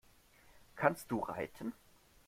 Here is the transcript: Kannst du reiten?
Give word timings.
Kannst 0.77 1.11
du 1.11 1.19
reiten? 1.19 1.73